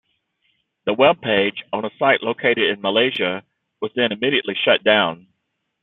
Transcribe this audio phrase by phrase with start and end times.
[0.87, 3.43] The web page, on a site located in Malaysia,
[3.81, 5.27] was then immediately shut down.